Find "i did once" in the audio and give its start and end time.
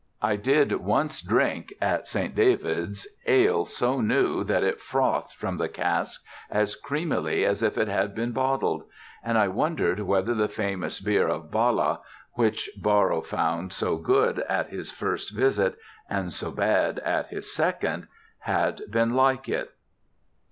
0.23-1.21